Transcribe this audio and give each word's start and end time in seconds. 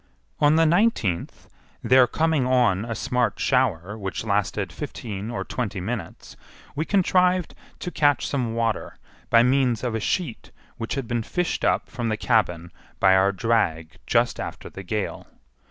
On 0.39 0.55
the 0.55 0.65
nineteenth, 0.65 1.47
there 1.83 2.07
coming 2.07 2.47
on 2.47 2.85
a 2.85 2.95
smart 2.95 3.39
shower 3.39 3.95
which 3.95 4.23
lasted 4.23 4.73
fifteen 4.73 5.29
or 5.29 5.43
twenty 5.45 5.79
minutes, 5.79 6.35
we 6.75 6.85
contrived 6.85 7.53
to 7.77 7.91
catch 7.91 8.25
some 8.27 8.55
water 8.55 8.97
by 9.29 9.43
means 9.43 9.83
of 9.83 9.93
a 9.93 9.99
sheet 9.99 10.49
which 10.77 10.95
had 10.95 11.07
been 11.07 11.21
fished 11.21 11.63
up 11.63 11.87
from 11.87 12.09
the 12.09 12.17
cabin 12.17 12.71
by 12.99 13.13
our 13.15 13.31
drag 13.31 13.97
just 14.07 14.39
after 14.39 14.71
the 14.71 14.81
gale. 14.81 15.27